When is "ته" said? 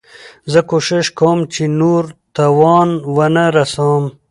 2.11-2.15